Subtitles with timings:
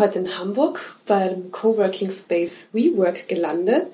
[0.00, 3.88] bin heute in Hamburg beim Coworking Space WeWork gelandet.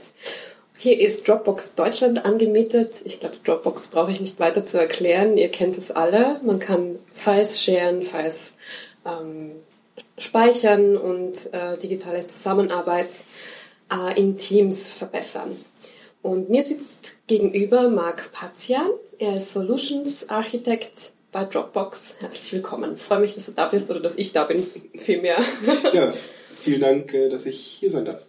[0.79, 2.93] Hier ist Dropbox Deutschland angemietet.
[3.05, 5.37] Ich glaube, Dropbox brauche ich nicht weiter zu erklären.
[5.37, 6.39] Ihr kennt es alle.
[6.45, 8.53] Man kann Files sharen, Files
[9.05, 9.51] ähm,
[10.17, 13.09] speichern und äh, digitale Zusammenarbeit
[13.91, 15.57] äh, in Teams verbessern.
[16.23, 18.91] Und mir sitzt gegenüber Marc Pazian.
[19.19, 22.01] Er ist Solutions Architect bei Dropbox.
[22.21, 22.95] Herzlich willkommen.
[22.97, 24.65] Ich freue mich, dass du da bist oder dass ich da bin,
[25.05, 25.37] vielmehr.
[25.93, 26.11] Ja,
[26.51, 28.23] vielen Dank, äh, dass ich hier sein darf.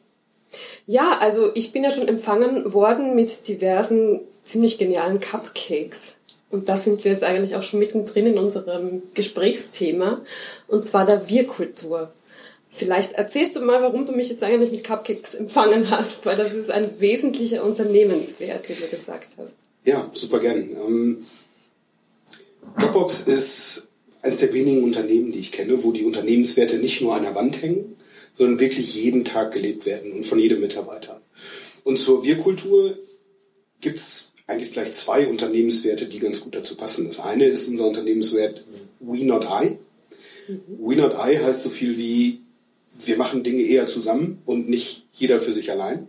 [0.88, 6.00] Ja, also ich bin ja schon empfangen worden mit diversen ziemlich genialen Cupcakes.
[6.50, 10.20] Und da sind wir jetzt eigentlich auch schon mittendrin in unserem Gesprächsthema,
[10.68, 12.12] und zwar der Wir-Kultur.
[12.72, 16.52] Vielleicht erzählst du mal, warum du mich jetzt eigentlich mit Cupcakes empfangen hast, weil das
[16.52, 19.54] ist ein wesentlicher Unternehmenswert, wie du gesagt hast.
[19.86, 20.58] Ja, super gern.
[20.58, 21.26] Ähm,
[22.80, 23.88] Dropbox ist
[24.22, 27.62] eines der wenigen Unternehmen, die ich kenne, wo die Unternehmenswerte nicht nur an der Wand
[27.62, 27.96] hängen,
[28.34, 31.22] sondern wirklich jeden Tag gelebt werden und von jedem Mitarbeiter.
[31.84, 32.98] Und zur Wir-Kultur
[33.82, 37.08] gibt es eigentlich gleich zwei Unternehmenswerte, die ganz gut dazu passen.
[37.08, 38.64] Das eine ist unser Unternehmenswert
[39.00, 39.78] We Not I.
[40.80, 42.40] We Not I heißt so viel wie,
[43.06, 46.08] wir machen Dinge eher zusammen und nicht jeder für sich allein.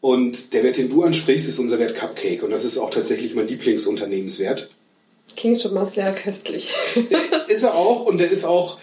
[0.00, 2.42] Und der Wert, den du ansprichst, ist unser Wert Cupcake.
[2.42, 4.70] Und das ist auch tatsächlich mein Lieblingsunternehmenswert.
[5.36, 6.72] Klingt schon mal sehr köstlich.
[7.48, 8.78] ist er auch und der ist auch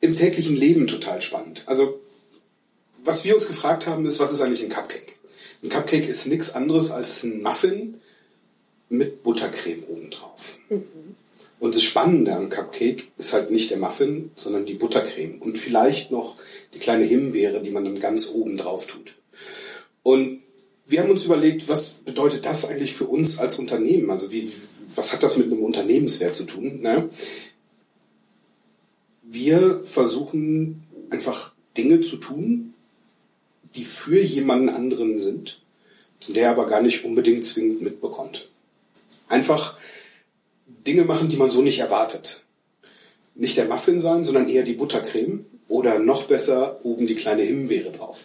[0.00, 1.62] im täglichen Leben total spannend.
[1.66, 2.00] Also
[3.04, 5.16] was wir uns gefragt haben, ist, was ist eigentlich ein Cupcake?
[5.62, 8.00] Ein Cupcake ist nichts anderes als ein Muffin
[8.88, 10.58] mit Buttercreme obendrauf.
[10.68, 11.16] Mhm.
[11.60, 16.10] Und das Spannende am Cupcake ist halt nicht der Muffin, sondern die Buttercreme und vielleicht
[16.10, 16.36] noch
[16.74, 19.14] die kleine Himbeere, die man dann ganz oben drauf tut.
[20.02, 20.40] Und
[20.86, 24.10] wir haben uns überlegt, was bedeutet das eigentlich für uns als Unternehmen?
[24.10, 24.52] Also wie,
[24.94, 26.80] was hat das mit einem Unternehmenswert zu tun?
[26.80, 27.08] Ne?
[29.22, 32.74] Wir versuchen einfach Dinge zu tun,
[33.74, 35.60] die für jemanden anderen sind,
[36.28, 38.48] der aber gar nicht unbedingt zwingend mitbekommt.
[39.28, 39.78] Einfach
[40.86, 42.42] Dinge machen, die man so nicht erwartet.
[43.34, 47.92] Nicht der Muffin sein, sondern eher die Buttercreme oder noch besser oben die kleine Himbeere
[47.92, 48.21] drauf.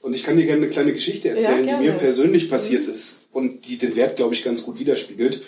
[0.00, 2.92] Und ich kann dir gerne eine kleine Geschichte erzählen, ja, die mir persönlich passiert mhm.
[2.92, 5.42] ist und die den Wert, glaube ich, ganz gut widerspiegelt.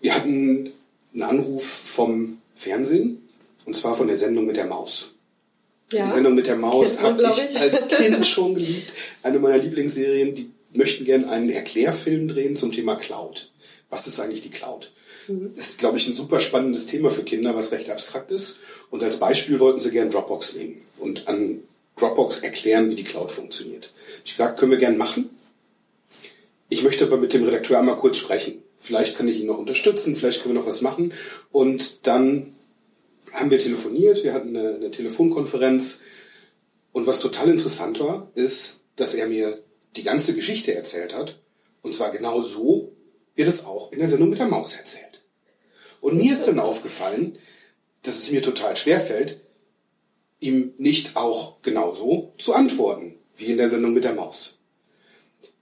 [0.00, 0.72] Wir hatten
[1.12, 3.28] einen Anruf vom Fernsehen
[3.64, 5.10] und zwar von der Sendung mit der Maus.
[5.92, 6.06] Ja.
[6.06, 8.92] Die Sendung mit der Maus habe ich, ich als Kind schon geliebt.
[9.22, 13.50] Eine meiner Lieblingsserien, die möchten gerne einen Erklärfilm drehen zum Thema Cloud.
[13.90, 14.90] Was ist eigentlich die Cloud?
[15.28, 15.52] Mhm.
[15.54, 18.60] Das ist, glaube ich, ein super spannendes Thema für Kinder, was recht abstrakt ist.
[18.90, 21.60] Und als Beispiel wollten sie gerne Dropbox nehmen und an
[21.96, 23.90] Dropbox erklären, wie die Cloud funktioniert.
[24.24, 25.30] Ich gesagt, können wir gern machen.
[26.68, 28.62] Ich möchte aber mit dem Redakteur einmal kurz sprechen.
[28.78, 31.12] Vielleicht kann ich ihn noch unterstützen, vielleicht können wir noch was machen.
[31.50, 32.52] Und dann
[33.32, 36.00] haben wir telefoniert, wir hatten eine, eine Telefonkonferenz.
[36.92, 39.58] Und was total interessant war, ist, dass er mir
[39.96, 41.38] die ganze Geschichte erzählt hat.
[41.82, 42.92] Und zwar genau so,
[43.34, 45.22] wie er das auch in der Sendung mit der Maus erzählt.
[46.00, 47.38] Und mir ist dann aufgefallen,
[48.02, 49.40] dass es mir total schwer fällt,
[50.42, 54.58] ihm nicht auch genauso zu antworten, wie in der Sendung mit der Maus.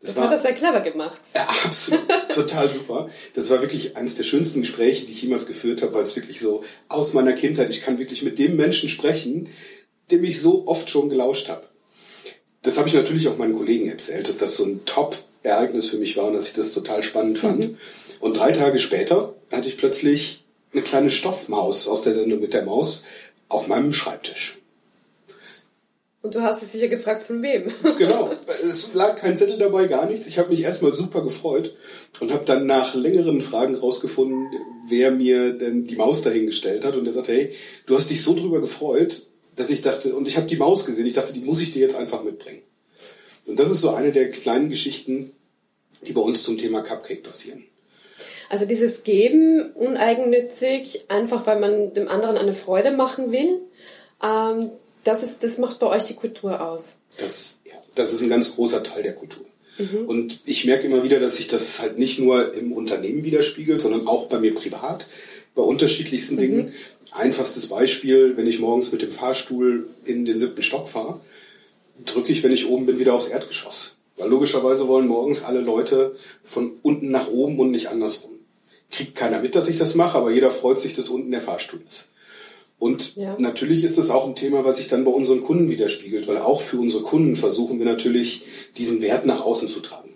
[0.01, 1.21] Das, das war, hat er sehr clever gemacht.
[1.35, 2.01] Ja, absolut.
[2.35, 3.11] total super.
[3.35, 6.41] Das war wirklich eines der schönsten Gespräche, die ich jemals geführt habe, weil es wirklich
[6.41, 9.49] so aus meiner Kindheit, ich kann wirklich mit dem Menschen sprechen,
[10.11, 11.65] dem ich so oft schon gelauscht habe.
[12.63, 16.17] Das habe ich natürlich auch meinen Kollegen erzählt, dass das so ein Top-Ereignis für mich
[16.17, 17.61] war und dass ich das total spannend fand.
[17.61, 17.79] Mhm.
[18.21, 22.65] Und drei Tage später hatte ich plötzlich eine kleine Stoffmaus aus der Sendung mit der
[22.65, 23.03] Maus
[23.49, 24.60] auf meinem Schreibtisch.
[26.23, 27.73] Und du hast dich sicher gefragt, von wem?
[27.99, 28.31] genau.
[28.63, 30.27] Es lag kein Zettel dabei, gar nichts.
[30.27, 31.75] Ich habe mich erstmal super gefreut
[32.21, 34.51] und habe dann nach längeren Fragen rausgefunden,
[34.89, 36.97] wer mir denn die Maus dahingestellt hat.
[36.97, 37.55] Und er sagte, hey,
[37.87, 39.23] du hast dich so drüber gefreut,
[39.57, 41.81] dass ich dachte, und ich habe die Maus gesehen, ich dachte, die muss ich dir
[41.81, 42.63] jetzt einfach mitbringen.
[43.47, 45.33] Und das ist so eine der kleinen Geschichten,
[46.07, 47.65] die bei uns zum Thema Cupcake passieren.
[48.51, 53.61] Also dieses Geben uneigennützig, einfach weil man dem anderen eine Freude machen will.
[54.23, 54.71] Ähm,
[55.05, 56.83] das, ist, das macht bei euch die Kultur aus.
[57.19, 59.45] Das, ja, das ist ein ganz großer Teil der Kultur.
[59.79, 60.07] Mhm.
[60.07, 64.07] Und ich merke immer wieder, dass sich das halt nicht nur im Unternehmen widerspiegelt, sondern
[64.07, 65.07] auch bei mir privat,
[65.55, 66.41] bei unterschiedlichsten mhm.
[66.41, 66.75] Dingen.
[67.13, 71.21] Einfachstes Beispiel, wenn ich morgens mit dem Fahrstuhl in den siebten Stock fahre,
[72.05, 73.93] drücke ich, wenn ich oben bin, wieder aufs Erdgeschoss.
[74.17, 76.15] Weil logischerweise wollen morgens alle Leute
[76.45, 78.31] von unten nach oben und nicht andersrum.
[78.91, 81.81] Kriegt keiner mit, dass ich das mache, aber jeder freut sich, dass unten der Fahrstuhl
[81.89, 82.09] ist.
[82.81, 83.37] Und ja.
[83.39, 86.63] natürlich ist das auch ein Thema, was sich dann bei unseren Kunden widerspiegelt, weil auch
[86.63, 88.43] für unsere Kunden versuchen wir natürlich,
[88.79, 90.09] diesen Wert nach außen zu tragen.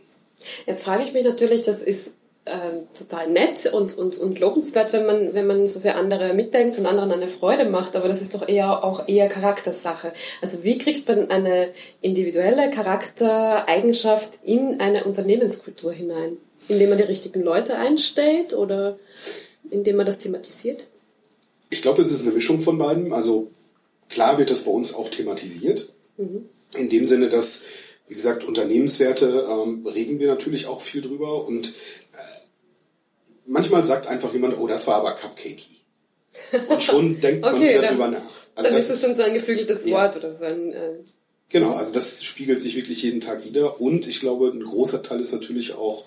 [0.66, 2.12] Jetzt frage ich mich natürlich, das ist
[2.46, 2.52] äh,
[2.98, 6.86] total nett und, und, und lobenswert, wenn man, wenn man so für andere mitdenkt und
[6.86, 10.12] anderen eine Freude macht, aber das ist doch eher auch eher Charaktersache.
[10.40, 11.68] Also wie kriegt man eine
[12.00, 16.38] individuelle Charaktereigenschaft in eine Unternehmenskultur hinein?
[16.68, 18.96] Indem man die richtigen Leute einstellt oder
[19.70, 20.84] indem man das thematisiert?
[21.70, 23.12] Ich glaube, es ist eine Mischung von beiden.
[23.12, 23.50] Also
[24.08, 25.88] klar wird das bei uns auch thematisiert.
[26.16, 26.48] Mhm.
[26.76, 27.62] In dem Sinne, dass,
[28.08, 31.72] wie gesagt, Unternehmenswerte ähm, reden wir natürlich auch viel drüber und
[33.46, 35.80] manchmal sagt einfach jemand, oh, das war aber cupcakey.
[36.68, 38.22] Und schon denkt man okay, wieder dann, drüber nach.
[38.54, 39.92] Also dann ist es schon so ein geflügeltes ja.
[39.92, 40.72] Wort oder so ein...
[40.72, 40.94] Äh
[41.50, 43.80] Genau, also das spiegelt sich wirklich jeden Tag wieder.
[43.80, 46.04] Und ich glaube, ein großer Teil ist natürlich auch,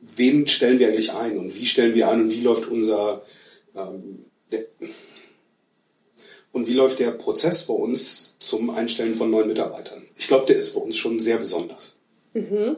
[0.00, 3.22] wen stellen wir eigentlich ein und wie stellen wir ein und wie läuft unser...
[3.76, 4.24] Ähm,
[6.52, 10.02] und wie läuft der Prozess bei uns zum Einstellen von neuen Mitarbeitern?
[10.16, 11.94] Ich glaube, der ist bei uns schon sehr besonders.
[12.34, 12.76] Mhm.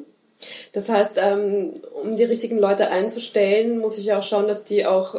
[0.73, 1.73] Das heißt, ähm,
[2.03, 5.19] um die richtigen Leute einzustellen, muss ich ja auch schauen, dass die auch äh,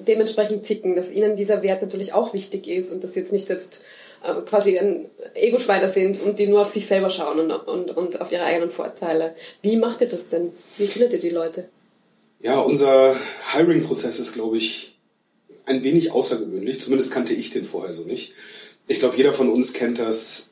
[0.00, 3.82] dementsprechend ticken, dass ihnen dieser Wert natürlich auch wichtig ist und dass jetzt nicht jetzt
[4.22, 8.20] äh, quasi ein Ego-Schweiner sind und die nur auf sich selber schauen und, und, und
[8.20, 9.34] auf ihre eigenen Vorteile.
[9.60, 10.52] Wie macht ihr das denn?
[10.78, 11.68] Wie findet ihr die Leute?
[12.38, 13.16] Ja, unser
[13.52, 14.98] Hiring-Prozess ist, glaube ich,
[15.66, 16.80] ein wenig außergewöhnlich.
[16.80, 18.32] Zumindest kannte ich den vorher so nicht.
[18.88, 20.50] Ich glaube, jeder von uns kennt das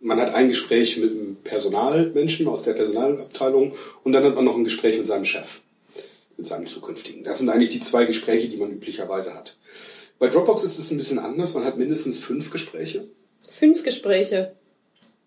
[0.00, 3.72] man hat ein Gespräch mit einem Personalmenschen aus der Personalabteilung
[4.04, 5.60] und dann hat man noch ein Gespräch mit seinem Chef,
[6.36, 7.24] mit seinem zukünftigen.
[7.24, 9.56] Das sind eigentlich die zwei Gespräche, die man üblicherweise hat.
[10.18, 11.54] Bei Dropbox ist es ein bisschen anders.
[11.54, 13.04] Man hat mindestens fünf Gespräche.
[13.58, 14.52] Fünf Gespräche?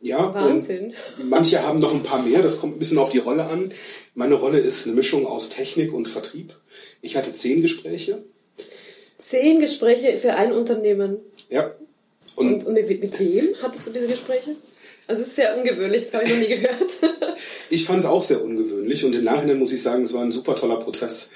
[0.02, 0.94] Ja, Wahnsinn.
[1.24, 2.42] manche haben noch ein paar mehr.
[2.42, 3.72] Das kommt ein bisschen auf die Rolle an.
[4.16, 6.54] Meine Rolle ist eine Mischung aus Technik und Vertrieb.
[7.02, 8.24] Ich hatte zehn Gespräche.
[9.30, 11.18] Zehn Gespräche für ein Unternehmen?
[11.50, 11.72] Ja.
[12.36, 14.56] Und, und, und mit, mit, wem hattest du diese Gespräche?
[15.08, 16.92] Also es ist sehr ungewöhnlich, das habe ich noch nie gehört.
[17.70, 20.32] ich fand es auch sehr ungewöhnlich und im Nachhinein muss ich sagen, es war ein
[20.32, 21.30] super toller Prozess.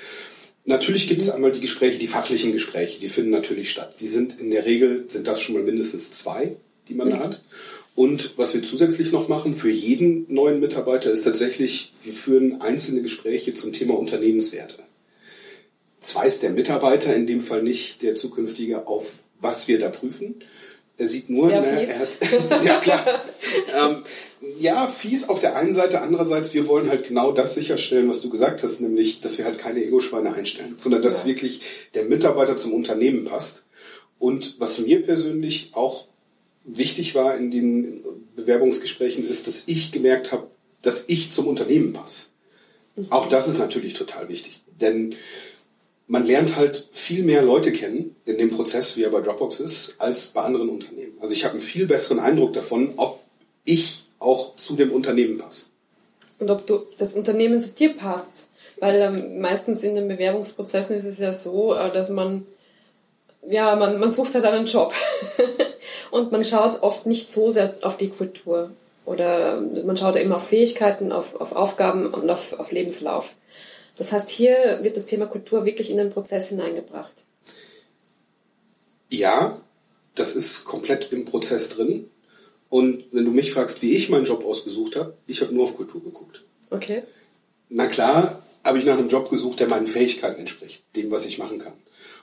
[0.66, 3.96] Natürlich gibt es einmal die Gespräche, die fachlichen Gespräche, die finden natürlich statt.
[4.00, 6.56] Die sind in der Regel, sind das schon mal mindestens zwei,
[6.88, 7.42] die man da hat.
[7.96, 13.02] Und was wir zusätzlich noch machen für jeden neuen Mitarbeiter ist tatsächlich, wir führen einzelne
[13.02, 14.78] Gespräche zum Thema Unternehmenswerte.
[16.04, 19.08] Das weiß der Mitarbeiter in dem Fall nicht, der zukünftige, auf
[19.40, 20.36] was wir da prüfen,
[20.98, 22.10] er sieht nur, ne, er hat,
[22.64, 23.22] ja klar.
[23.76, 24.04] ähm,
[24.60, 28.30] ja, fies auf der einen Seite, andererseits, wir wollen halt genau das sicherstellen, was du
[28.30, 31.28] gesagt hast, nämlich, dass wir halt keine Ego-Schweine einstellen, sondern dass ja.
[31.28, 31.62] wirklich
[31.96, 33.64] der Mitarbeiter zum Unternehmen passt.
[34.20, 36.08] Und was mir persönlich auch
[36.64, 38.04] wichtig war in den
[38.36, 40.48] Bewerbungsgesprächen, ist, dass ich gemerkt habe,
[40.82, 42.28] dass ich zum Unternehmen passe.
[43.10, 45.16] Auch das ist natürlich total wichtig, denn
[46.08, 49.96] man lernt halt viel mehr Leute kennen in dem Prozess, wie er bei Dropbox ist,
[50.00, 51.14] als bei anderen Unternehmen.
[51.22, 53.20] Also ich habe einen viel besseren Eindruck davon, ob
[53.64, 55.66] ich auch zu dem Unternehmen passe.
[56.40, 58.48] Und ob du das Unternehmen zu dir passt.
[58.80, 62.46] Weil ähm, meistens in den Bewerbungsprozessen ist es ja so, äh, dass man,
[63.48, 64.94] ja, man, man sucht halt einen Job.
[66.12, 68.72] und man schaut oft nicht so sehr auf die Kultur.
[69.06, 73.36] Oder man schaut immer auf Fähigkeiten, auf, auf Aufgaben und auf, auf Lebenslauf.
[73.96, 77.14] Das heißt, hier wird das Thema Kultur wirklich in den Prozess hineingebracht.
[79.10, 79.58] Ja,
[80.16, 82.10] das ist komplett im Prozess drin.
[82.70, 85.78] Und wenn du mich fragst, wie ich meinen Job ausgesucht habe, ich habe nur auf
[85.78, 86.44] Kultur geguckt.
[86.72, 87.04] Okay.
[87.70, 91.38] Na klar, habe ich nach einem Job gesucht, der meinen Fähigkeiten entspricht, dem, was ich
[91.38, 91.74] machen kann.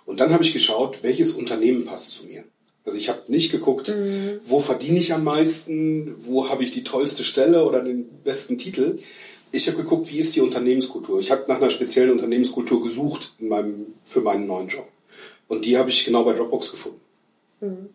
[0.06, 2.42] Und dann habe ich geschaut, welches Unternehmen passt zu mir.
[2.84, 4.40] Also ich habe nicht geguckt, mhm.
[4.46, 8.98] wo verdiene ich am meisten, wo habe ich die tollste Stelle oder den besten Titel,
[9.52, 11.20] ich habe geguckt, wie ist die Unternehmenskultur.
[11.20, 14.86] Ich habe nach einer speziellen Unternehmenskultur gesucht in meinem, für meinen neuen Job.
[15.48, 17.00] Und die habe ich genau bei Dropbox gefunden.
[17.60, 17.90] Mhm.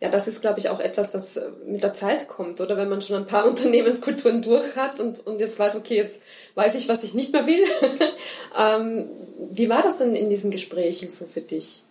[0.00, 2.76] Ja, das ist, glaube ich, auch etwas, was äh, mit der Zeit kommt, oder?
[2.76, 6.18] Wenn man schon ein paar Unternehmenskulturen durch hat und, und jetzt weiß, okay, jetzt
[6.54, 7.64] weiß ich, was ich nicht mehr will.
[8.58, 9.08] ähm,
[9.50, 11.82] wie war das denn in diesen Gesprächen so für dich,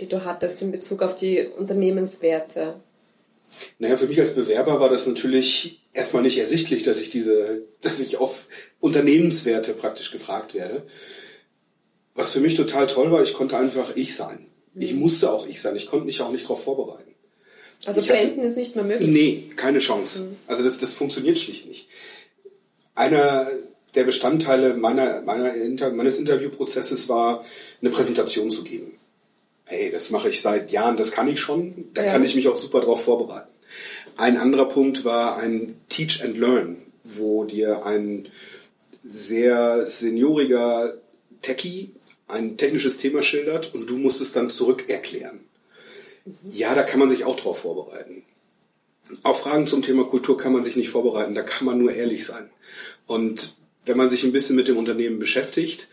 [0.00, 2.74] die du hattest in Bezug auf die Unternehmenswerte?
[3.78, 8.00] Naja, für mich als Bewerber war das natürlich erstmal nicht ersichtlich, dass ich diese, dass
[8.00, 8.44] ich auf
[8.80, 10.82] Unternehmenswerte praktisch gefragt werde.
[12.14, 14.46] Was für mich total toll war, ich konnte einfach ich sein.
[14.74, 15.00] Ich mhm.
[15.00, 15.76] musste auch ich sein.
[15.76, 17.14] Ich konnte mich auch nicht darauf vorbereiten.
[17.84, 19.08] Also Blenden ist nicht mehr möglich?
[19.08, 20.20] Nee, keine Chance.
[20.20, 20.36] Mhm.
[20.46, 21.88] Also das, das funktioniert schlicht nicht.
[22.94, 23.46] Einer
[23.94, 25.52] der Bestandteile meiner, meiner,
[25.90, 27.44] meines Interviewprozesses war,
[27.80, 28.92] eine Präsentation zu geben.
[29.64, 32.12] Hey, das mache ich seit Jahren, das kann ich schon, da ja.
[32.12, 33.48] kann ich mich auch super darauf vorbereiten.
[34.16, 38.26] Ein anderer Punkt war ein Teach and Learn, wo dir ein
[39.04, 40.94] sehr senioriger
[41.42, 41.92] Techie
[42.28, 45.40] ein technisches Thema schildert und du musst es dann zurück erklären.
[46.50, 48.24] Ja, da kann man sich auch drauf vorbereiten.
[49.22, 52.24] Auf Fragen zum Thema Kultur kann man sich nicht vorbereiten, da kann man nur ehrlich
[52.24, 52.50] sein.
[53.06, 53.54] Und
[53.84, 55.88] wenn man sich ein bisschen mit dem Unternehmen beschäftigt,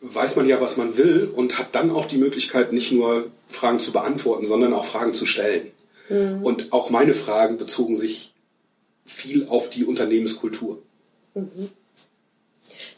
[0.00, 3.80] weiß man ja, was man will und hat dann auch die Möglichkeit, nicht nur Fragen
[3.80, 5.72] zu beantworten, sondern auch Fragen zu stellen.
[6.10, 6.42] Mhm.
[6.42, 8.34] Und auch meine Fragen bezogen sich
[9.06, 10.82] viel auf die Unternehmenskultur.
[11.34, 11.70] Mhm.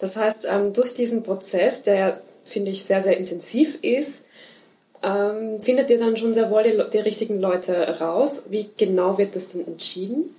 [0.01, 4.23] Das heißt, ähm, durch diesen Prozess, der, finde ich, sehr, sehr intensiv ist,
[5.03, 8.45] ähm, findet ihr dann schon sehr wohl die, die, richtigen Leute raus.
[8.49, 10.31] Wie genau wird das denn entschieden?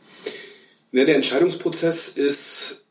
[0.91, 2.81] Ja, der Entscheidungsprozess ist,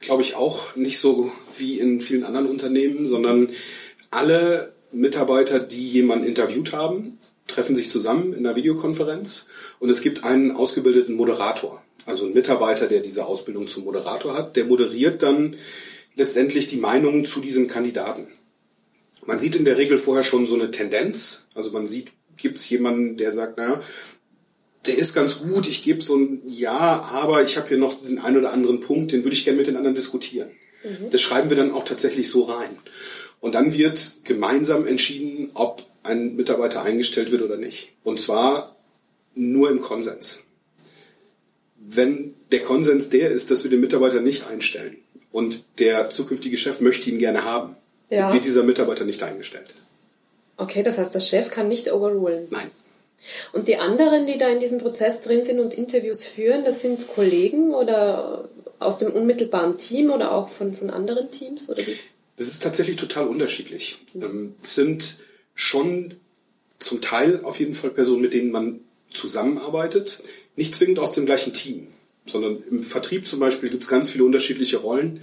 [0.00, 3.50] glaube ich, auch nicht so wie in vielen anderen Unternehmen, sondern
[4.10, 9.46] alle Mitarbeiter, die jemanden interviewt haben, treffen sich zusammen in einer Videokonferenz
[9.78, 14.56] und es gibt einen ausgebildeten Moderator, also einen Mitarbeiter, der diese Ausbildung zum Moderator hat,
[14.56, 15.56] der moderiert dann
[16.16, 18.26] letztendlich die Meinungen zu diesem Kandidaten.
[19.26, 22.68] Man sieht in der Regel vorher schon so eine Tendenz, also man sieht, gibt es
[22.68, 23.80] jemanden, der sagt, naja,
[24.86, 28.18] der ist ganz gut, ich gebe so ein Ja, aber ich habe hier noch den
[28.18, 30.50] einen oder anderen Punkt, den würde ich gerne mit den anderen diskutieren.
[30.82, 31.10] Mhm.
[31.10, 32.70] Das schreiben wir dann auch tatsächlich so rein.
[33.40, 37.88] Und dann wird gemeinsam entschieden, ob ein Mitarbeiter eingestellt wird oder nicht.
[38.04, 38.76] Und zwar
[39.34, 40.40] nur im Konsens.
[41.76, 44.96] Wenn der Konsens der ist, dass wir den Mitarbeiter nicht einstellen
[45.32, 47.76] und der zukünftige Chef möchte ihn gerne haben,
[48.10, 48.32] ja.
[48.32, 49.74] wird dieser Mitarbeiter nicht eingestellt.
[50.56, 52.46] Okay, das heißt, der Chef kann nicht overrulen.
[52.50, 52.70] Nein.
[53.52, 57.08] Und die anderen, die da in diesem Prozess drin sind und Interviews führen, das sind
[57.08, 61.68] Kollegen oder aus dem unmittelbaren Team oder auch von, von anderen Teams?
[61.68, 61.96] Oder wie?
[62.36, 63.98] Das ist tatsächlich total unterschiedlich.
[64.12, 64.54] Mhm.
[64.62, 65.18] Es sind
[65.54, 66.14] schon
[66.78, 68.80] zum Teil auf jeden Fall Personen, mit denen man
[69.12, 70.22] zusammenarbeitet.
[70.56, 71.86] Nicht zwingend aus dem gleichen Team,
[72.26, 75.20] sondern im Vertrieb zum Beispiel gibt es ganz viele unterschiedliche Rollen,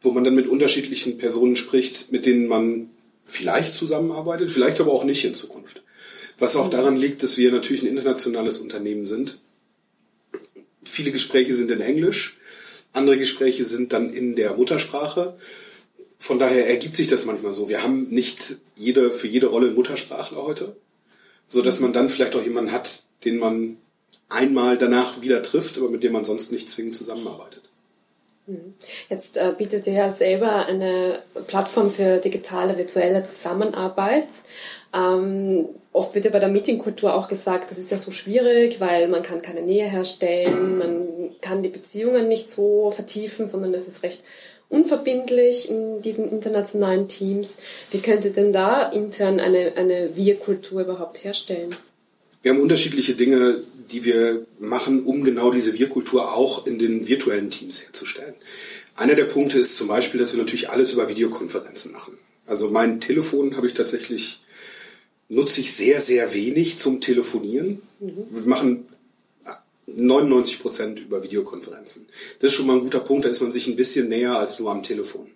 [0.00, 2.90] wo man dann mit unterschiedlichen Personen spricht, mit denen man
[3.24, 5.82] vielleicht zusammenarbeitet, vielleicht aber auch nicht in Zukunft.
[6.38, 6.72] Was auch mhm.
[6.72, 9.38] daran liegt, dass wir natürlich ein internationales Unternehmen sind.
[10.82, 12.38] Viele Gespräche sind in Englisch,
[12.92, 15.36] andere Gespräche sind dann in der Muttersprache.
[16.22, 17.68] Von daher ergibt sich das manchmal so.
[17.68, 20.76] Wir haben nicht jede, für jede Rolle einen Muttersprachler heute,
[21.48, 23.76] so dass man dann vielleicht auch jemanden hat, den man
[24.28, 27.64] einmal danach wieder trifft, aber mit dem man sonst nicht zwingend zusammenarbeitet.
[28.46, 28.74] Mhm.
[29.08, 34.28] Jetzt äh, bietet ihr ja selber eine Plattform für digitale virtuelle Zusammenarbeit.
[34.94, 39.08] Ähm, oft wird ja bei der Meetingkultur auch gesagt, das ist ja so schwierig, weil
[39.08, 44.04] man kann keine Nähe herstellen, man kann die Beziehungen nicht so vertiefen, sondern es ist
[44.04, 44.22] recht
[44.72, 47.58] unverbindlich in diesen internationalen Teams.
[47.90, 51.74] Wie könnte denn da intern eine, eine Wir-Kultur überhaupt herstellen?
[52.42, 53.62] Wir haben unterschiedliche Dinge,
[53.92, 58.34] die wir machen, um genau diese Wir-Kultur auch in den virtuellen Teams herzustellen.
[58.96, 62.18] Einer der Punkte ist zum Beispiel, dass wir natürlich alles über Videokonferenzen machen.
[62.46, 64.40] Also mein Telefon habe ich tatsächlich
[65.28, 67.80] nutze ich sehr, sehr wenig zum Telefonieren.
[68.00, 68.26] Mhm.
[68.30, 68.86] Wir machen
[69.96, 72.06] 99 Prozent über Videokonferenzen.
[72.38, 74.58] Das ist schon mal ein guter Punkt, da ist man sich ein bisschen näher als
[74.58, 75.30] nur am Telefon.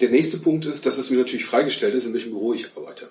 [0.00, 3.10] Der nächste Punkt ist, dass es mir natürlich freigestellt ist, in welchem Büro ich arbeite.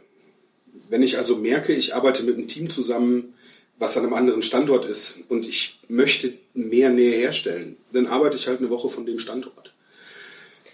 [0.89, 3.33] Wenn ich also merke, ich arbeite mit einem Team zusammen,
[3.77, 8.47] was an einem anderen Standort ist und ich möchte mehr Nähe herstellen, dann arbeite ich
[8.47, 9.68] halt eine Woche von dem Standort.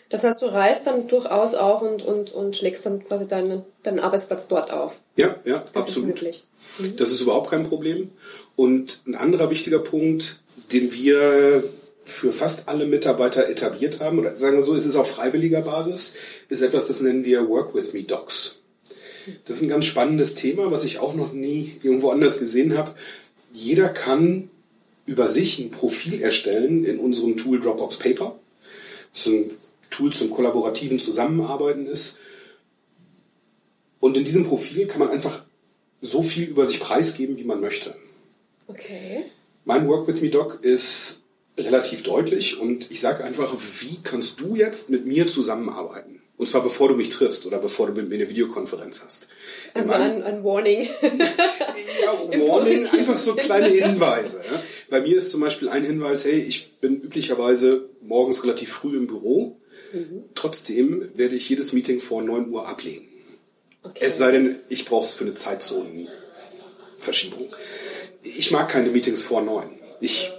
[0.09, 3.99] Das heißt, du reist dann durchaus auch und, und, und schlägst dann quasi deinen, deinen
[3.99, 4.99] Arbeitsplatz dort auf.
[5.15, 6.21] Ja, ja, das absolut.
[6.21, 6.45] Ist
[6.77, 6.95] mhm.
[6.97, 8.11] Das ist überhaupt kein Problem.
[8.55, 10.39] Und ein anderer wichtiger Punkt,
[10.71, 11.63] den wir
[12.05, 16.13] für fast alle Mitarbeiter etabliert haben, oder sagen wir so, ist es auf freiwilliger Basis,
[16.49, 18.55] ist etwas, das nennen wir Work With Me Docs.
[19.45, 22.93] Das ist ein ganz spannendes Thema, was ich auch noch nie irgendwo anders gesehen habe.
[23.53, 24.49] Jeder kann
[25.07, 28.35] über sich ein Profil erstellen in unserem Tool Dropbox Paper.
[29.13, 29.51] Das ist ein
[29.95, 32.19] Tool zum kollaborativen Zusammenarbeiten ist.
[33.99, 35.43] Und in diesem Profil kann man einfach
[36.01, 37.95] so viel über sich preisgeben, wie man möchte.
[38.67, 39.23] Okay.
[39.63, 41.17] Mein Work with Me Doc ist
[41.57, 46.21] relativ deutlich und ich sage einfach, wie kannst du jetzt mit mir zusammenarbeiten?
[46.37, 49.27] Und zwar bevor du mich triffst oder bevor du mit mir eine Videokonferenz hast.
[49.73, 50.81] Also ein, ein Warning.
[51.01, 54.41] ja, Warning, einfach so kleine Hinweise.
[54.89, 59.07] Bei mir ist zum Beispiel ein Hinweis, hey, ich bin üblicherweise morgens relativ früh im
[59.07, 59.57] Büro
[60.33, 63.07] Trotzdem werde ich jedes Meeting vor 9 Uhr ablehnen.
[63.83, 63.99] Okay.
[64.01, 67.47] Es sei denn, ich brauche es für eine Zeitzonenverschiebung.
[68.23, 69.69] Ich mag keine Meetings vor 9.
[70.01, 70.31] Ich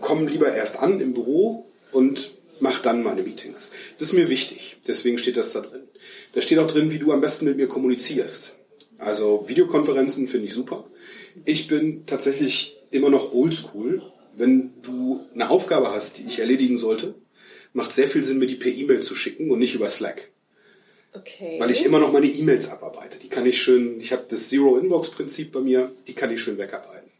[0.00, 3.70] komme lieber erst an im Büro und mache dann meine Meetings.
[3.98, 4.76] Das ist mir wichtig.
[4.86, 5.82] Deswegen steht das da drin.
[6.34, 8.54] Da steht auch drin, wie du am besten mit mir kommunizierst.
[8.98, 10.84] Also Videokonferenzen finde ich super.
[11.44, 14.02] Ich bin tatsächlich immer noch oldschool.
[14.36, 17.14] Wenn du eine Aufgabe hast, die ich erledigen sollte,
[17.72, 20.30] macht sehr viel Sinn, mir die per E-Mail zu schicken und nicht über Slack.
[21.14, 21.56] Okay.
[21.58, 23.18] Weil ich immer noch meine E-Mails abarbeite.
[23.18, 27.10] Die kann ich schön, ich habe das Zero-Inbox-Prinzip bei mir, die kann ich schön wegarbeiten.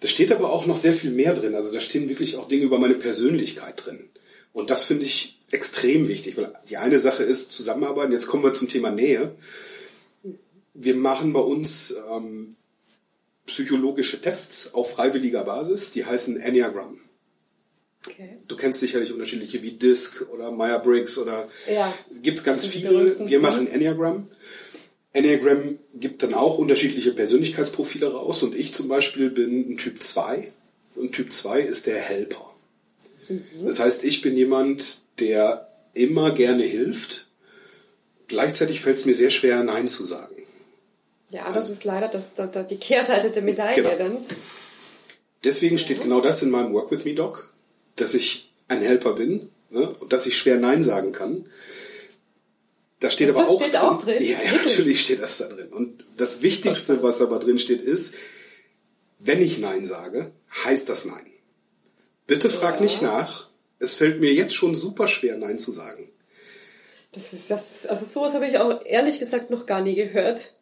[0.00, 1.54] Da steht aber auch noch sehr viel mehr drin.
[1.54, 4.08] Also da stehen wirklich auch Dinge über meine Persönlichkeit drin.
[4.52, 8.12] Und das finde ich extrem wichtig, weil die eine Sache ist Zusammenarbeiten.
[8.12, 9.34] Jetzt kommen wir zum Thema Nähe.
[10.72, 12.56] Wir machen bei uns ähm,
[13.44, 16.98] psychologische Tests auf freiwilliger Basis, die heißen Enneagram.
[18.06, 18.38] Okay.
[18.48, 21.92] Du kennst sicherlich unterschiedliche wie DISC oder Meyer-Briggs oder ja,
[22.22, 23.28] gibt ganz viele.
[23.28, 24.26] Wir machen Enneagram.
[25.12, 30.50] Enneagram gibt dann auch unterschiedliche Persönlichkeitsprofile raus und ich zum Beispiel bin ein Typ 2
[30.96, 32.50] und Typ 2 ist der Helper.
[33.28, 33.42] Mhm.
[33.64, 37.26] Das heißt, ich bin jemand, der immer gerne hilft.
[38.28, 40.36] Gleichzeitig fällt es mir sehr schwer, Nein zu sagen.
[41.30, 43.96] Ja, das also, ist leider das, das, die Kehrseite der Medaille genau.
[43.96, 44.16] dann.
[45.44, 45.82] Deswegen ja.
[45.82, 47.49] steht genau das in meinem Work With Me Doc,
[48.00, 51.46] dass ich ein Helper bin ne, und dass ich schwer Nein sagen kann.
[53.00, 54.22] Da steht aber das auch, steht drin, auch drin.
[54.22, 55.68] Ja, ja, natürlich steht das da drin.
[55.72, 58.14] Und das Wichtigste, was aber drin steht, ist,
[59.18, 60.30] wenn ich Nein sage,
[60.64, 61.26] heißt das Nein.
[62.26, 62.82] Bitte frag ja.
[62.82, 63.48] nicht nach.
[63.78, 66.08] Es fällt mir jetzt schon super schwer, Nein zu sagen.
[67.12, 70.52] Das ist das, also sowas habe ich auch ehrlich gesagt noch gar nie gehört.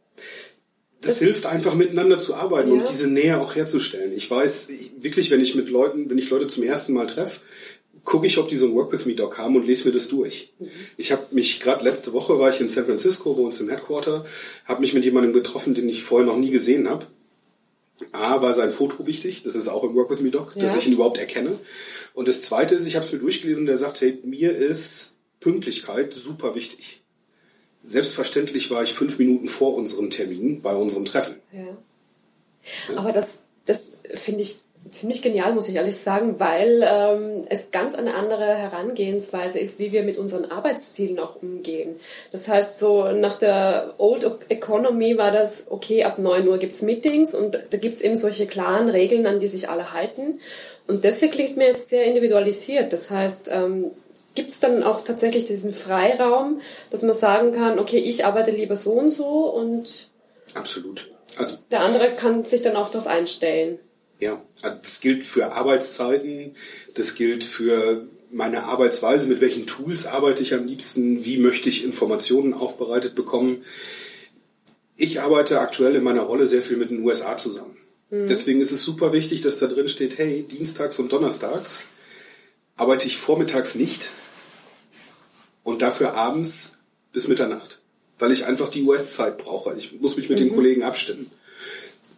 [1.00, 2.80] Das, das hilft einfach miteinander zu arbeiten ja.
[2.80, 4.12] und diese Nähe auch herzustellen.
[4.12, 7.40] Ich weiß ich, wirklich, wenn ich mit Leuten, wenn ich Leute zum ersten Mal treffe,
[8.04, 10.08] gucke ich, ob die so ein Work With Me Doc haben und lese mir das
[10.08, 10.52] durch.
[10.58, 10.68] Mhm.
[10.96, 14.24] Ich habe mich gerade letzte Woche war ich in San Francisco bei uns im Headquarter,
[14.64, 17.06] habe mich mit jemandem getroffen, den ich vorher noch nie gesehen habe.
[18.12, 20.62] A, war sein Foto wichtig, das ist auch im Work With Me Doc, ja.
[20.62, 21.58] dass ich ihn überhaupt erkenne.
[22.14, 26.12] Und das Zweite ist, ich habe es mir durchgelesen, der sagt, hey, mir ist Pünktlichkeit
[26.14, 27.02] super wichtig.
[27.82, 31.36] Selbstverständlich war ich fünf Minuten vor unserem Termin bei unserem Treffen.
[31.52, 31.60] Ja.
[31.60, 32.96] ja.
[32.96, 33.26] Aber das,
[33.66, 33.80] das
[34.14, 34.60] finde ich
[34.90, 39.92] ziemlich genial, muss ich ehrlich sagen, weil ähm, es ganz eine andere Herangehensweise ist, wie
[39.92, 41.96] wir mit unseren Arbeitszielen auch umgehen.
[42.32, 47.34] Das heißt, so nach der Old Economy war das, okay, ab 9 Uhr gibt's Meetings
[47.34, 50.40] und da gibt's eben solche klaren Regeln, an die sich alle halten.
[50.86, 52.92] Und das hier klingt mir jetzt sehr individualisiert.
[52.92, 53.90] Das heißt, ähm,
[54.34, 58.76] gibt es dann auch tatsächlich diesen Freiraum, dass man sagen kann, okay, ich arbeite lieber
[58.76, 60.08] so und so und
[60.54, 61.10] Absolut.
[61.36, 63.78] Also der andere kann sich dann auch darauf einstellen.
[64.18, 66.54] Ja, das gilt für Arbeitszeiten,
[66.94, 71.84] das gilt für meine Arbeitsweise, mit welchen Tools arbeite ich am liebsten, wie möchte ich
[71.84, 73.62] Informationen aufbereitet bekommen.
[74.96, 77.76] Ich arbeite aktuell in meiner Rolle sehr viel mit den USA zusammen.
[78.10, 78.26] Mhm.
[78.26, 81.84] Deswegen ist es super wichtig, dass da drin steht, hey, dienstags und donnerstags
[82.76, 84.10] arbeite ich vormittags nicht
[85.62, 86.78] und dafür abends
[87.12, 87.80] bis Mitternacht,
[88.18, 89.74] weil ich einfach die US-Zeit brauche.
[89.76, 90.44] Ich muss mich mit mhm.
[90.44, 91.30] den Kollegen abstimmen.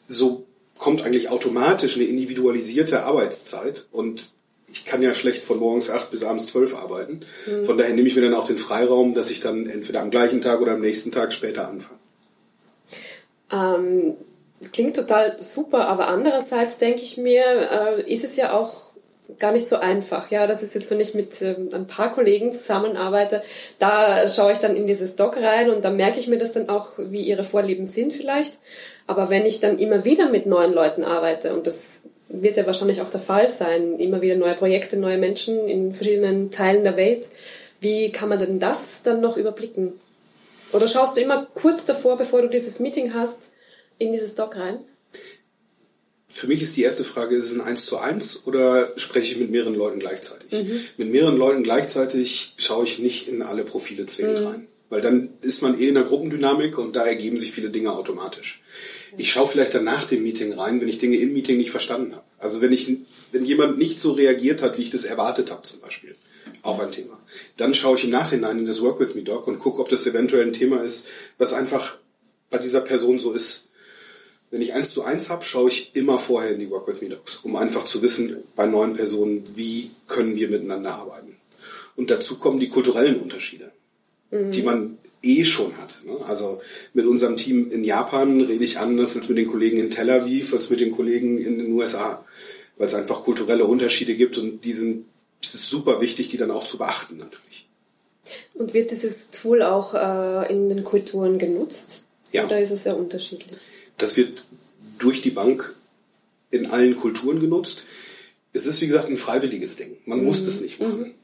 [0.09, 0.47] So
[0.81, 4.31] kommt eigentlich automatisch eine individualisierte Arbeitszeit und
[4.73, 7.21] ich kann ja schlecht von morgens acht bis abends zwölf arbeiten.
[7.47, 7.65] Mhm.
[7.65, 10.41] Von daher nehme ich mir dann auch den Freiraum, dass ich dann entweder am gleichen
[10.41, 11.99] Tag oder am nächsten Tag später anfange.
[13.53, 14.15] Ähm,
[14.59, 18.90] das klingt total super, aber andererseits denke ich mir, äh, ist es ja auch
[19.39, 20.31] gar nicht so einfach.
[20.31, 23.43] Ja, das ist jetzt, wenn ich mit ähm, ein paar Kollegen zusammenarbeite,
[23.79, 26.69] da schaue ich dann in dieses Doc rein und da merke ich mir das dann
[26.69, 28.55] auch, wie ihre Vorlieben sind vielleicht.
[29.07, 33.03] Aber wenn ich dann immer wieder mit neuen Leuten arbeite, und das wird ja wahrscheinlich
[33.03, 37.29] auch der Fall sein, immer wieder neue Projekte, neue Menschen in verschiedenen Teilen der Welt,
[37.81, 39.95] wie kann man denn das dann noch überblicken?
[40.73, 43.51] Oder schaust du immer kurz davor, bevor du dieses Meeting hast,
[43.99, 44.79] in dieses Doc rein?
[46.33, 49.41] Für mich ist die erste Frage, ist es ein 1 zu 1 oder spreche ich
[49.41, 50.53] mit mehreren Leuten gleichzeitig?
[50.53, 50.81] Mhm.
[50.97, 54.47] Mit mehreren Leuten gleichzeitig schaue ich nicht in alle Profile zwingend mhm.
[54.47, 54.67] rein.
[54.91, 58.61] Weil dann ist man eh in der Gruppendynamik und da ergeben sich viele Dinge automatisch.
[59.17, 62.13] Ich schaue vielleicht dann nach dem Meeting rein, wenn ich Dinge im Meeting nicht verstanden
[62.13, 62.25] habe.
[62.39, 62.89] Also wenn ich,
[63.33, 66.15] wenn jemand nicht so reagiert hat, wie ich das erwartet habe, zum Beispiel,
[66.63, 67.19] auf ein Thema.
[67.57, 70.07] Dann schaue ich im Nachhinein in das Work With Me Doc und gucke, ob das
[70.07, 71.07] eventuell ein Thema ist,
[71.39, 71.97] was einfach
[72.51, 73.65] bei dieser Person so ist.
[74.51, 77.09] Wenn ich eins zu eins habe, schaue ich immer vorher in die Work With Me
[77.09, 81.37] Docs, um einfach zu wissen, bei neuen Personen, wie können wir miteinander arbeiten.
[81.97, 83.71] Und dazu kommen die kulturellen Unterschiede,
[84.31, 84.51] mhm.
[84.51, 86.03] die man eh schon hat.
[86.05, 86.17] Ne?
[86.27, 86.61] Also
[86.95, 90.53] mit unserem Team in Japan rede ich anders als mit den Kollegen in Tel Aviv,
[90.53, 92.25] als mit den Kollegen in den USA,
[92.77, 95.05] weil es einfach kulturelle Unterschiede gibt und die sind,
[95.43, 97.69] es ist super wichtig, die dann auch zu beachten natürlich.
[98.55, 102.03] Und wird dieses Tool auch äh, in den Kulturen genutzt?
[102.33, 102.45] Ja.
[102.45, 103.59] Oder ist es sehr unterschiedlich?
[104.01, 104.45] Das wird
[104.99, 105.75] durch die Bank
[106.51, 107.85] in allen Kulturen genutzt.
[108.53, 109.97] Es ist, wie gesagt, ein freiwilliges Ding.
[110.05, 110.25] Man mhm.
[110.27, 111.01] muss das nicht machen.
[111.01, 111.15] Mhm.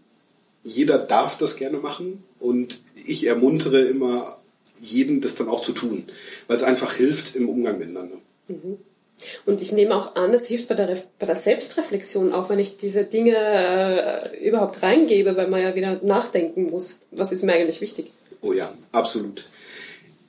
[0.62, 4.36] Jeder darf das gerne machen und ich ermuntere immer
[4.80, 6.04] jeden, das dann auch zu tun,
[6.48, 8.16] weil es einfach hilft im Umgang miteinander.
[8.48, 8.78] Mhm.
[9.46, 12.76] Und ich nehme auch an, es hilft bei der, bei der Selbstreflexion, auch wenn ich
[12.76, 17.80] diese Dinge äh, überhaupt reingebe, weil man ja wieder nachdenken muss, was ist mir eigentlich
[17.80, 18.12] wichtig.
[18.42, 19.44] Oh ja, absolut.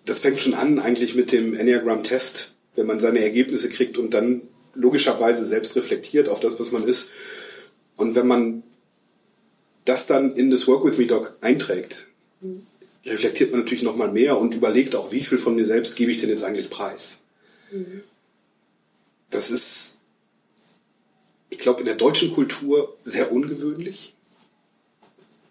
[0.07, 4.41] Das fängt schon an eigentlich mit dem Enneagram-Test, wenn man seine Ergebnisse kriegt und dann
[4.73, 7.09] logischerweise selbst reflektiert auf das, was man ist.
[7.97, 8.63] Und wenn man
[9.83, 12.07] das dann in das Work With Me Doc einträgt,
[12.39, 12.65] mhm.
[13.05, 16.19] reflektiert man natürlich nochmal mehr und überlegt auch, wie viel von mir selbst gebe ich
[16.21, 17.19] denn jetzt eigentlich preis.
[17.71, 18.01] Mhm.
[19.29, 19.97] Das ist,
[21.49, 24.15] ich glaube, in der deutschen Kultur sehr ungewöhnlich.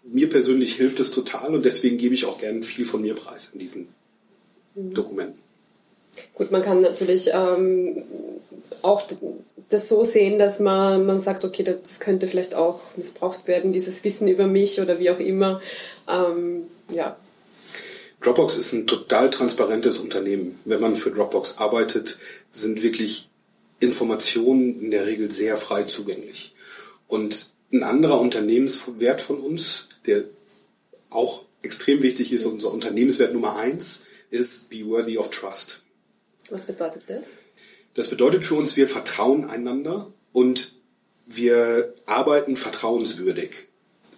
[0.03, 3.49] Mir persönlich hilft es total und deswegen gebe ich auch gern viel von mir preis
[3.53, 3.96] in diesen.
[4.77, 5.39] Dokumenten.
[6.33, 8.03] Gut, man kann natürlich ähm,
[8.81, 9.01] auch
[9.69, 13.73] das so sehen, dass man, man sagt, okay, das, das, könnte vielleicht auch missbraucht werden,
[13.73, 15.61] dieses Wissen über mich oder wie auch immer.
[16.07, 17.17] Ähm, ja.
[18.21, 20.57] Dropbox ist ein total transparentes Unternehmen.
[20.65, 22.17] Wenn man für Dropbox arbeitet,
[22.51, 23.29] sind wirklich
[23.79, 26.53] Informationen in der Regel sehr frei zugänglich.
[27.07, 30.23] Und ein anderer Unternehmenswert von uns, der
[31.09, 35.81] auch extrem wichtig ist, unser Unternehmenswert Nummer eins, ist Be Worthy of Trust.
[36.49, 37.23] Was bedeutet das?
[37.93, 40.73] Das bedeutet für uns, wir vertrauen einander und
[41.25, 43.51] wir arbeiten vertrauenswürdig.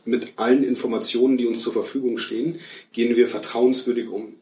[0.06, 2.60] Mit allen Informationen, die uns zur Verfügung stehen,
[2.94, 4.36] gehen wir vertrauenswürdig um.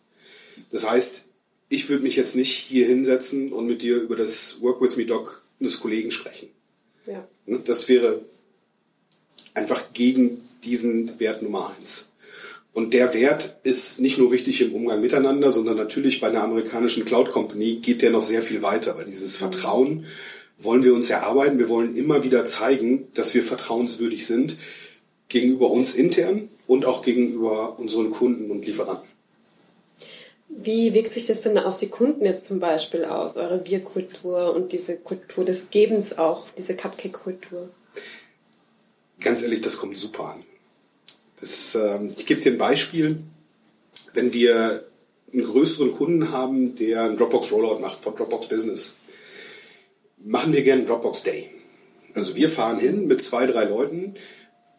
[0.71, 1.25] Das heißt,
[1.69, 5.05] ich würde mich jetzt nicht hier hinsetzen und mit dir über das Work with Me
[5.05, 6.49] Doc des Kollegen sprechen.
[7.05, 7.27] Ja.
[7.45, 8.21] Ne, das wäre
[9.53, 12.06] einfach gegen diesen Wert Nummer eins.
[12.73, 17.05] Und der Wert ist nicht nur wichtig im Umgang miteinander, sondern natürlich bei einer amerikanischen
[17.05, 19.37] Cloud Company geht der noch sehr viel weiter, weil dieses mhm.
[19.37, 20.05] Vertrauen
[20.59, 21.59] wollen wir uns erarbeiten.
[21.59, 24.57] Wir wollen immer wieder zeigen, dass wir vertrauenswürdig sind
[25.27, 29.09] gegenüber uns intern und auch gegenüber unseren Kunden und Lieferanten.
[30.49, 34.71] Wie wirkt sich das denn auf die Kunden jetzt zum Beispiel aus, eure Wir-Kultur und
[34.71, 37.69] diese Kultur des Gebens auch, diese Cupcake-Kultur?
[39.19, 40.43] Ganz ehrlich, das kommt super an.
[41.39, 43.17] Das, äh, ich gebe dir ein Beispiel.
[44.13, 44.83] Wenn wir
[45.31, 48.95] einen größeren Kunden haben, der einen Dropbox Rollout macht von Dropbox Business,
[50.17, 51.49] machen wir gerne Dropbox Day.
[52.13, 54.15] Also wir fahren hin mit zwei, drei Leuten,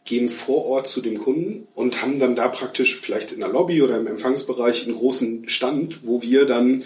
[0.04, 3.82] gehen vor Ort zu dem Kunden und haben dann da praktisch vielleicht in der Lobby
[3.82, 6.82] oder im Empfangsbereich einen großen Stand, wo wir dann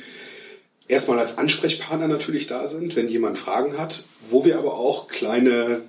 [0.88, 5.80] erstmal als Ansprechpartner natürlich da sind, wenn jemand Fragen hat, wo wir aber auch kleine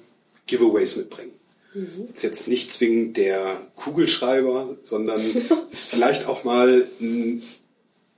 [0.45, 1.31] Giveaways mitbringen.
[1.73, 2.05] Mhm.
[2.13, 5.21] Ist jetzt nicht zwingend der Kugelschreiber, sondern
[5.71, 7.43] ist vielleicht auch mal ein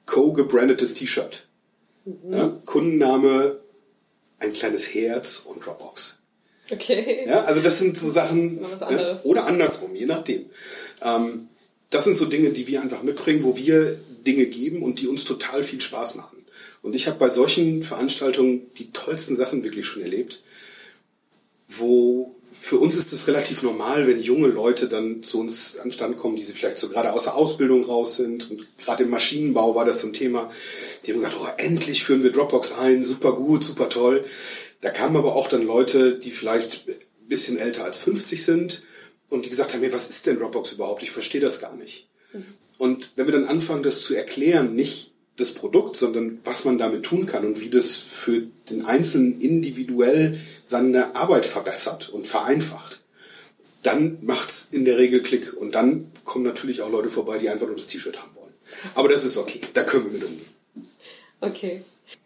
[0.06, 1.48] co-gebrandetes T-Shirt.
[2.06, 2.34] Mhm.
[2.34, 3.58] Ja, Kundenname,
[4.40, 6.18] ein kleines Herz und Dropbox.
[6.72, 7.26] Okay.
[7.28, 10.46] Ja, also das sind so Sachen, ja, oder andersrum, je nachdem.
[11.02, 11.48] Ähm,
[11.92, 15.24] das sind so Dinge, die wir einfach mitbringen, wo wir Dinge geben und die uns
[15.24, 16.38] total viel Spaß machen.
[16.82, 20.42] Und ich habe bei solchen Veranstaltungen die tollsten Sachen wirklich schon erlebt,
[21.68, 26.36] wo für uns ist es relativ normal, wenn junge Leute dann zu uns anstand kommen,
[26.36, 28.50] die sie vielleicht so gerade aus der Ausbildung raus sind.
[28.50, 30.52] Und gerade im Maschinenbau war das so ein Thema.
[31.06, 34.26] Die haben gesagt, oh, endlich führen wir Dropbox ein, super gut, super toll.
[34.82, 38.82] Da kamen aber auch dann Leute, die vielleicht ein bisschen älter als 50 sind
[39.30, 41.04] und die gesagt haben, hey, was ist denn Dropbox überhaupt?
[41.04, 42.10] Ich verstehe das gar nicht.
[42.34, 42.46] Mhm.
[42.80, 47.04] Und wenn wir dann anfangen, das zu erklären, nicht das Produkt, sondern was man damit
[47.04, 53.02] tun kann und wie das für den Einzelnen individuell seine Arbeit verbessert und vereinfacht,
[53.84, 57.68] dann macht's in der Regel Klick und dann kommen natürlich auch Leute vorbei, die einfach
[57.68, 58.54] nur das T-Shirt haben wollen.
[58.96, 60.48] Aber das ist okay, da können wir mit umgehen.
[61.42, 61.82] Okay.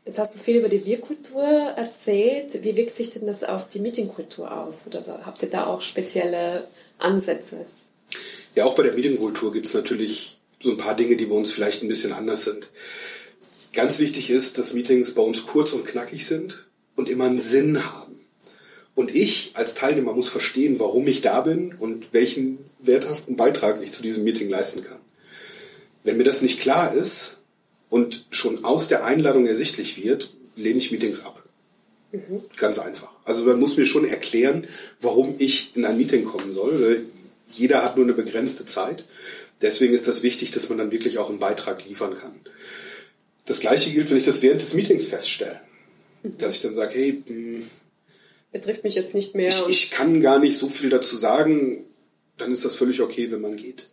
[0.06, 2.64] Jetzt hast du viel über die Wir-Kultur erzählt.
[2.64, 4.86] Wie wirkt sich denn das auf die Meetingkultur aus?
[4.86, 6.68] Oder habt ihr da auch spezielle
[6.98, 7.66] Ansätze?
[8.56, 11.52] Ja, auch bei der Meetingkultur gibt es natürlich so ein paar Dinge, die bei uns
[11.52, 12.70] vielleicht ein bisschen anders sind.
[13.74, 17.86] Ganz wichtig ist, dass Meetings bei uns kurz und knackig sind und immer einen Sinn
[17.86, 18.20] haben.
[18.96, 23.94] Und ich als Teilnehmer muss verstehen, warum ich da bin und welchen werthaften Beitrag ich
[23.94, 24.98] zu diesem Meeting leisten kann.
[26.04, 27.38] Wenn mir das nicht klar ist
[27.90, 31.46] und schon aus der Einladung ersichtlich wird, lehne ich Meetings ab.
[32.12, 32.42] Mhm.
[32.58, 33.10] Ganz einfach.
[33.24, 34.68] Also man muss mir schon erklären,
[35.00, 37.06] warum ich in ein Meeting kommen soll.
[37.52, 39.06] Jeder hat nur eine begrenzte Zeit.
[39.62, 42.40] Deswegen ist das wichtig, dass man dann wirklich auch einen Beitrag liefern kann.
[43.46, 45.60] Das gleiche gilt, wenn ich das während des Meetings feststelle.
[46.24, 47.64] Dass ich dann sage, hey, hm,
[48.52, 49.54] betrifft mich jetzt nicht mehr.
[49.68, 51.86] Ich, ich, kann gar nicht so viel dazu sagen,
[52.38, 53.90] dann ist das völlig okay, wenn man geht.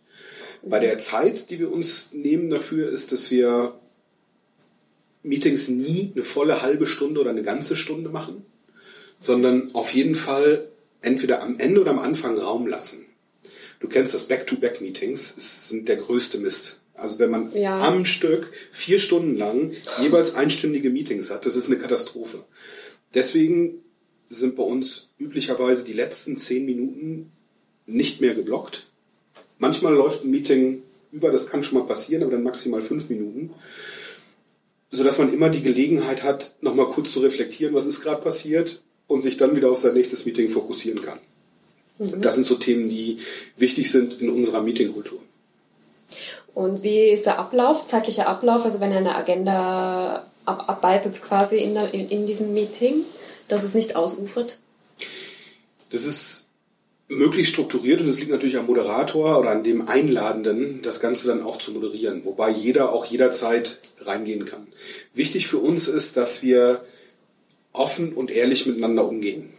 [0.63, 3.73] Bei der Zeit, die wir uns nehmen dafür, ist, dass wir
[5.23, 8.45] Meetings nie eine volle halbe Stunde oder eine ganze Stunde machen,
[9.19, 10.67] sondern auf jeden Fall
[11.01, 13.06] entweder am Ende oder am Anfang Raum lassen.
[13.79, 16.79] Du kennst das Back-to-Back-Meetings, sind der größte Mist.
[16.93, 17.79] Also wenn man ja.
[17.79, 22.43] am Stück vier Stunden lang jeweils einstündige Meetings hat, das ist eine Katastrophe.
[23.13, 23.83] Deswegen
[24.29, 27.31] sind bei uns üblicherweise die letzten zehn Minuten
[27.85, 28.87] nicht mehr geblockt.
[29.59, 33.51] Manchmal läuft ein Meeting über, das kann schon mal passieren, aber dann maximal fünf Minuten.
[34.89, 39.21] sodass man immer die Gelegenheit hat, nochmal kurz zu reflektieren, was ist gerade passiert und
[39.21, 41.19] sich dann wieder auf sein nächstes Meeting fokussieren kann.
[41.99, 42.21] Mhm.
[42.21, 43.19] Das sind so Themen, die
[43.57, 45.19] wichtig sind in unserer Meetingkultur.
[46.53, 51.75] Und wie ist der Ablauf, zeitlicher Ablauf, also wenn ihr eine Agenda abarbeitet quasi in,
[51.75, 52.95] der, in, in diesem Meeting,
[53.47, 54.57] dass es nicht ausufert?
[55.91, 56.45] Das ist
[57.09, 61.43] möglichst strukturiert und es liegt natürlich am Moderator oder an dem Einladenden, das Ganze dann
[61.43, 64.67] auch zu moderieren, wobei jeder auch jederzeit reingehen kann.
[65.13, 66.83] Wichtig für uns ist, dass wir
[67.71, 69.49] offen und ehrlich miteinander umgehen.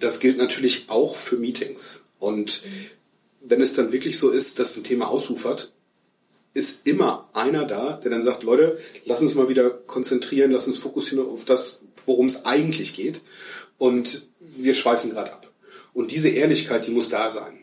[0.00, 2.00] Das gilt natürlich auch für Meetings.
[2.18, 2.62] Und
[3.40, 5.72] wenn es dann wirklich so ist, dass ein Thema ausufert,
[6.52, 10.78] ist immer einer da, der dann sagt, Leute, lass uns mal wieder konzentrieren, lass uns
[10.78, 13.20] fokussieren auf das, worum es eigentlich geht.
[13.78, 15.48] Und wir schweifen gerade ab.
[15.92, 17.58] Und diese Ehrlichkeit, die muss da sein.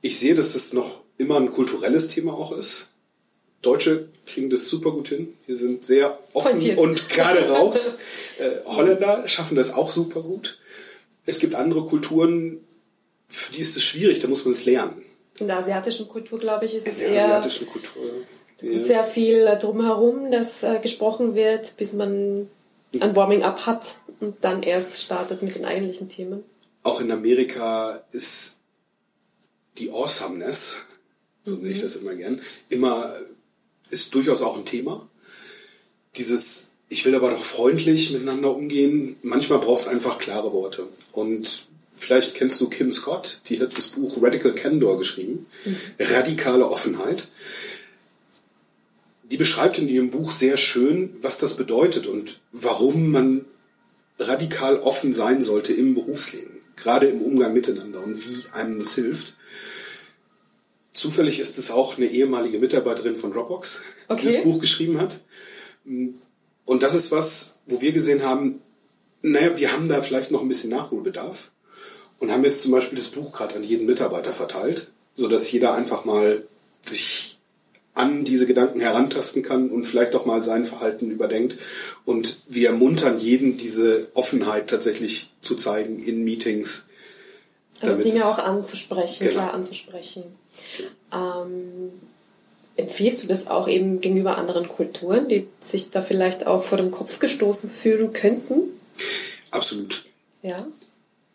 [0.00, 2.88] Ich sehe, dass das noch immer ein kulturelles Thema auch ist.
[3.62, 5.34] Deutsche kriegen das super gut hin.
[5.46, 7.78] Wir sind sehr offen und gerade raus.
[8.38, 10.60] Äh, Holländer schaffen das auch super gut.
[11.28, 12.60] Es gibt andere Kulturen,
[13.28, 15.02] für die ist es schwierig, da muss man es lernen.
[15.38, 18.02] In der asiatischen Kultur, glaube ich, ist es In der eher asiatischen Kultur,
[18.62, 18.78] ja.
[18.78, 22.48] sehr viel drumherum, das äh, gesprochen wird, bis man
[23.00, 23.82] ein Warming-up hat
[24.20, 26.42] und dann erst startet mit den eigentlichen Themen
[26.88, 28.56] auch in Amerika ist
[29.76, 30.76] die Awesomeness,
[31.44, 31.82] so nenne ich mhm.
[31.82, 33.14] das immer gern, immer
[33.90, 35.08] ist durchaus auch ein Thema.
[36.16, 39.16] Dieses, ich will aber doch freundlich miteinander umgehen.
[39.22, 40.86] Manchmal braucht es einfach klare Worte.
[41.12, 45.46] Und vielleicht kennst du Kim Scott, die hat das Buch Radical Candor geschrieben.
[45.64, 45.76] Mhm.
[45.98, 47.28] Radikale Offenheit.
[49.30, 53.44] Die beschreibt in ihrem Buch sehr schön, was das bedeutet und warum man
[54.18, 59.34] radikal offen sein sollte im Berufsleben gerade im Umgang miteinander und wie einem das hilft.
[60.92, 64.20] Zufällig ist es auch eine ehemalige Mitarbeiterin von Dropbox, okay.
[64.20, 65.20] die das Buch geschrieben hat.
[66.68, 68.60] Und das ist was, wo wir gesehen haben,
[69.22, 71.50] naja, wir haben da vielleicht noch ein bisschen Nachholbedarf
[72.18, 75.72] und haben jetzt zum Beispiel das Buch gerade an jeden Mitarbeiter verteilt, so dass jeder
[75.72, 76.44] einfach mal
[76.84, 77.38] sich
[77.94, 81.56] an diese Gedanken herantasten kann und vielleicht auch mal sein Verhalten überdenkt.
[82.04, 86.84] Und wir ermuntern jeden, diese Offenheit tatsächlich zu zeigen in Meetings.
[87.80, 89.32] Also Dinge auch anzusprechen, genau.
[89.32, 90.22] klar anzusprechen.
[90.76, 91.44] Genau.
[91.46, 91.92] Ähm,
[92.78, 96.90] empfiehlst du das auch eben gegenüber anderen Kulturen, die sich da vielleicht auch vor dem
[96.90, 98.62] Kopf gestoßen fühlen könnten?
[99.50, 100.06] Absolut.
[100.42, 100.66] Ja.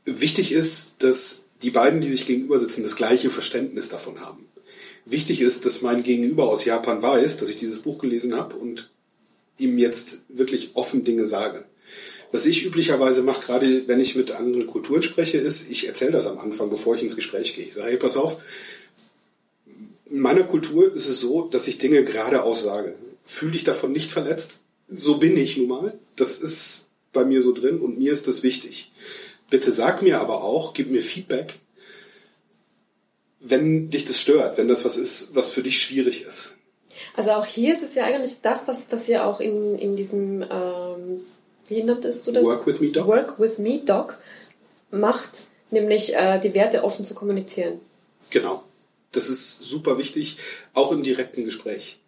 [0.06, 4.46] Wichtig ist, dass die beiden, die sich gegenüber sitzen, das gleiche Verständnis davon haben
[5.06, 8.90] wichtig ist, dass mein Gegenüber aus Japan weiß, dass ich dieses Buch gelesen habe und
[9.58, 11.66] ihm jetzt wirklich offen Dinge sage.
[12.32, 16.26] Was ich üblicherweise mache, gerade wenn ich mit anderen Kulturen spreche, ist, ich erzähle das
[16.26, 17.66] am Anfang, bevor ich ins Gespräch gehe.
[17.66, 18.42] Ich sage, hey, pass auf,
[20.14, 22.96] in meiner Kultur ist es so, dass ich Dinge geradeaus sage.
[23.26, 24.60] Fühl dich davon nicht verletzt.
[24.88, 26.00] So bin ich nun mal.
[26.16, 28.92] Das ist bei mir so drin und mir ist das wichtig.
[29.50, 31.56] Bitte sag mir aber auch, gib mir Feedback,
[33.40, 36.58] wenn dich das stört, wenn das was ist, was für dich schwierig ist.
[37.16, 40.44] Also auch hier ist es ja eigentlich das, was, was ihr auch in, in diesem,
[40.44, 41.22] ähm,
[41.68, 42.44] wie nanntest du das?
[42.44, 43.08] Work with me Doc.
[43.08, 44.20] Work with me Doc
[44.92, 45.32] macht,
[45.72, 47.80] nämlich äh, die Werte offen zu kommunizieren.
[48.30, 48.64] Genau.
[49.14, 50.38] Das ist super wichtig,
[50.74, 52.00] auch im direkten Gespräch.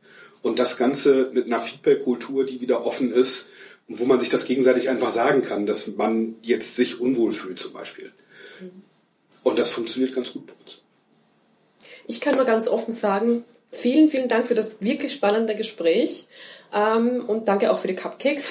[0.42, 3.48] Und das Ganze mit einer Feedback-Kultur, die wieder offen ist
[3.88, 7.58] und wo man sich das gegenseitig einfach sagen kann, dass man jetzt sich unwohl fühlt
[7.58, 8.12] zum Beispiel.
[8.60, 8.84] Mhm.
[9.44, 10.80] Und das funktioniert ganz gut bei uns.
[12.08, 16.28] Ich kann nur ganz offen sagen, vielen, vielen Dank für das wirklich spannende Gespräch.
[16.74, 18.44] Ähm, und danke auch für die Cupcakes.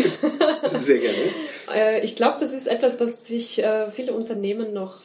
[0.73, 1.17] Sehr gerne.
[1.75, 5.01] äh, ich glaube, das ist etwas, was sich äh, viele Unternehmen noch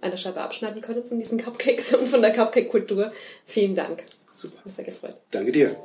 [0.00, 3.12] eine Scheibe abschneiden können von diesen Cupcakes und von der Cupcake-Kultur.
[3.46, 4.04] Vielen Dank.
[4.36, 4.68] Super.
[4.68, 5.16] Sehr gefreut.
[5.30, 5.76] Danke dir.